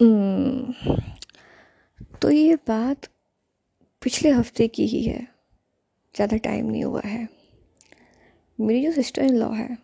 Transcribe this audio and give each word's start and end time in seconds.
हम्म, 0.00 0.72
तो 2.22 2.30
ये 2.30 2.54
बात 2.68 3.06
पिछले 4.02 4.30
हफ़्ते 4.30 4.68
की 4.68 4.86
ही 4.86 5.02
है। 5.02 5.20
ज़्यादा 6.14 6.36
टाइम 6.36 6.66
नहीं 6.66 6.84
हुआ 6.84 7.00
है। 7.04 7.28
मेरी 8.58 8.82
जो 8.84 8.92
सिस्टर 8.92 9.22
इन 9.22 9.36
लॉ 9.36 9.50
है 9.50 9.76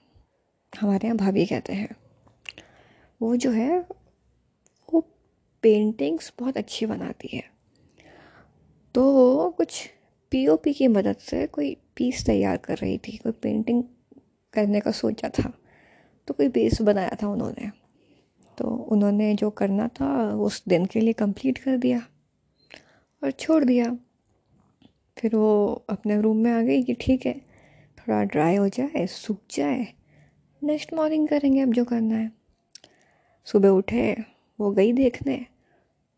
हमारे 0.72 1.06
यहाँ 1.06 1.16
भाभी 1.18 1.46
कहते 1.46 1.72
हैं 1.72 1.94
वो 3.20 3.34
जो 3.36 3.50
है 3.50 3.78
वो 4.88 5.00
पेंटिंग्स 5.64 6.32
बहुत 6.38 6.56
अच्छी 6.56 6.86
बनाती 6.86 7.36
है। 7.36 7.42
तो 8.94 9.04
वो 9.12 9.50
कुछ 9.50 9.86
पीओपी 10.32 10.72
की 10.72 10.88
मदद 10.88 11.16
से 11.20 11.46
कोई 11.48 11.76
पीस 11.96 12.24
तैयार 12.26 12.56
कर 12.56 12.78
रही 12.78 12.98
थी 12.98 13.16
कोई 13.16 13.32
पेंटिंग 13.32 13.82
करने 14.54 14.80
का 14.80 14.90
सोचा 14.92 15.28
था 15.28 15.52
तो 16.28 16.34
कोई 16.34 16.48
बेस 16.48 16.82
बनाया 16.82 17.16
था 17.22 17.28
उन्होंने। 17.28 17.70
तो 18.58 18.68
उन्होंने 18.90 19.34
जो 19.34 19.50
करना 19.50 19.88
था, 19.88 20.30
उस 20.30 20.62
दिन 20.68 20.84
के 20.86 21.00
लिए 21.00 21.12
कंप्लीट 21.12 21.58
कर 21.58 21.76
दिया 21.76 22.02
और 23.22 23.30
छोड़ 23.30 23.64
दिया। 23.64 23.96
फिर 25.16 25.36
वो 25.36 25.84
अपने 25.90 26.20
रूम 26.20 26.36
में 26.36 26.50
आ 26.52 26.60
गई 26.62 26.82
कि 26.82 26.94
ठीक 27.00 27.26
है, 27.26 27.34
थोड़ा 27.98 28.22
ड्राई 28.24 28.56
हो 28.56 28.68
जाए, 28.68 29.06
सूख 29.06 29.38
जाए 29.50 29.86
नेक्स्ट 30.62 30.94
मॉर्निंग 30.94 31.28
करेंगे 31.28 31.60
अब 31.60 31.72
जो 31.72 31.84
करना 31.84 32.16
है। 32.16 32.30
सुबह 33.46 33.68
उठे, 33.68 34.16
वो 34.58 34.70
गई 34.70 34.92
देखने 34.92 35.44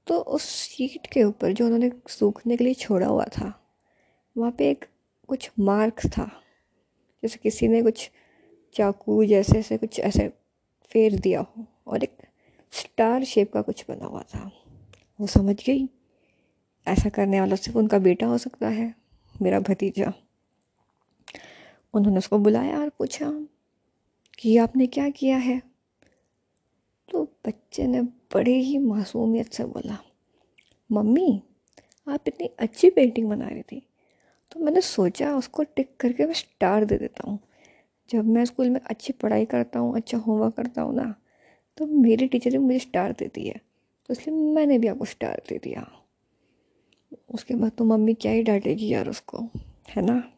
तो 0.06 0.18
उस 0.18 0.44
शीट 0.44 1.06
के 1.06 1.22
ऊपर 1.24 1.52
जो 1.52 1.64
उन्होंने 1.64 1.90
सूखने 2.08 2.56
के 2.56 2.64
लिए 2.64 2.74
छोड़ा 2.74 3.06
हुआ 3.06 3.24
था, 3.28 3.52
वहाँ 4.36 4.52
पे 4.58 4.70
एक 4.70 4.84
कुछ 5.28 5.50
मार्क्स 5.58 6.06
था। 6.08 6.30
जैसे 7.22 7.38
किसी 7.42 7.68
ने 7.68 7.82
कुछ 7.82 8.10
चाकू 8.74 9.24
जैसे 9.24 9.58
ऐसे 9.58 9.76
कुछ 9.78 9.98
ऐसे 10.00 10.28
फेर 10.92 11.18
दिया 11.20 11.40
हो 11.40 11.66
और 11.86 12.02
एक 12.02 12.16
स्टार 12.72 13.24
शेप 13.24 13.52
का 13.52 13.62
कुछ 13.62 13.84
बना 13.88 14.06
हुआ 14.06 14.22
था। 14.24 14.50
वो 15.20 15.26
समझ 15.26 15.56
गई, 15.64 15.88
ऐसा 16.86 17.08
करने 17.08 17.40
वाला 17.40 17.56
सिर्फ़ 17.56 17.78
उनका 17.78 17.98
बेटा 17.98 18.26
हो 18.26 18.38
सकता 18.38 18.68
है, 18.68 18.94
मेरा 19.34 19.60
भतीजा। 19.60 20.12
उन्होंने 21.94 22.18
उसको 22.18 22.38
बुलाया 22.38 22.78
और 22.80 22.88
पूछा 22.88 23.30
कि 24.38 24.56
आपने 24.56 24.86
क्या 24.86 25.08
किया 25.10 25.36
है? 25.36 25.60
तो 27.08 27.24
बच्चे 27.46 27.86
ने 27.86 28.02
बड़े 28.34 28.54
ही 28.54 28.78
मासूमियत 28.78 29.52
से 29.52 29.64
बोला, 29.64 29.98
मम्मी, 30.90 31.42
आप 32.06 32.28
इतनी 32.28 32.50
अच्छी 32.58 32.90
पेंटिंग 32.90 33.28
बना 33.28 33.48
रही 33.48 33.62
थी 33.62 33.82
तो 34.52 34.60
मैंने 34.60 34.80
सोचा 34.80 35.34
उसको 35.36 35.62
टिक 35.66 35.90
करके 36.00 36.26
मैं 36.26 36.34
स्टार 36.34 36.84
दे 36.84 36.96
देता 36.98 37.28
हूँ। 37.30 37.38
जब 38.10 38.26
मैं 38.26 38.44
स्कूल 38.44 38.70
में 38.70 38.80
अच्छी 38.80 39.12
पढ़ाई 39.12 39.44
करता 39.44 39.78
हूँ 39.78 39.94
अच्छा 39.96 40.18
होमवर्क 40.18 40.54
करता 40.54 40.82
हूँ 40.82 40.94
ना 40.94 41.14
तो 41.78 41.86
मेरी 41.86 42.26
टीचर 42.26 42.50
ने 42.50 42.58
मुझे 42.58 42.78
स्टार 42.78 43.12
देती 43.12 43.48
है। 43.48 43.60
तो 44.06 44.12
इसलिए 44.12 44.36
मैंने 44.36 44.78
भी 44.78 44.86
आपको 44.86 45.04
स्टार 45.04 45.42
दे 45.48 45.58
दिया। 45.58 45.90
उसके 47.30 47.54
बाद 47.54 47.72
तो 47.72 47.84
मम्मी 47.84 48.14
क्या 48.14 48.32
ही 48.32 48.42
डांटेगी 48.42 48.88
यार 48.88 49.08
उसको, 49.08 49.48
है 49.88 50.02
ना? 50.02 50.32